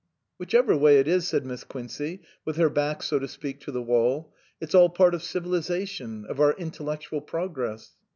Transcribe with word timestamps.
"Whichever 0.39 0.75
way 0.75 0.97
it 0.99 1.07
is," 1.07 1.27
said 1.27 1.45
Miss 1.45 1.63
Quincey, 1.63 2.23
with 2.43 2.55
her 2.55 2.71
back, 2.71 3.03
so 3.03 3.19
to 3.19 3.27
speak, 3.27 3.59
to 3.59 3.71
the 3.71 3.83
wall," 3.83 4.33
it's 4.59 4.73
all 4.73 4.89
part 4.89 5.13
of 5.13 5.21
civilization, 5.21 6.25
of 6.25 6.39
our 6.39 6.53
intellectual 6.53 7.21
progress." 7.21 7.91